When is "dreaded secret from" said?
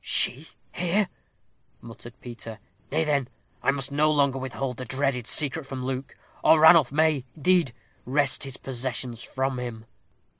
4.85-5.85